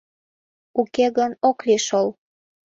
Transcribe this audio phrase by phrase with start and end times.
[0.79, 2.07] Уке гын, ок лий шол